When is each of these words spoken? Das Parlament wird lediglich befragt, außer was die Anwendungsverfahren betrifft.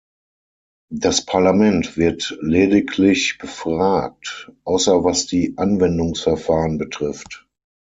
Das 0.91 1.27
Parlament 1.27 1.95
wird 1.95 2.35
lediglich 2.41 3.37
befragt, 3.39 4.51
außer 4.63 5.03
was 5.03 5.27
die 5.27 5.53
Anwendungsverfahren 5.59 6.79
betrifft. 6.79 7.47